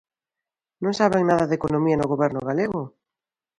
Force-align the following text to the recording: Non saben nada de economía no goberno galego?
Non 0.83 0.93
saben 0.99 1.23
nada 1.29 1.47
de 1.49 1.57
economía 1.59 1.99
no 1.99 2.11
goberno 2.13 2.41
galego? 2.49 2.81